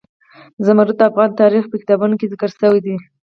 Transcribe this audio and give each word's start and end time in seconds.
زمرد 0.65 0.95
د 0.99 1.01
افغان 1.09 1.29
تاریخ 1.41 1.63
په 1.69 1.75
کتابونو 1.81 2.15
کې 2.19 2.29
ذکر 2.31 2.49
شوی 2.59 2.79
دي. 2.85 2.95